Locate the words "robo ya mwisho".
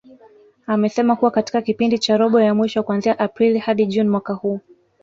2.17-2.83